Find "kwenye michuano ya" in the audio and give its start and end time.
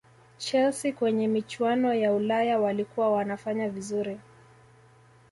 0.93-2.13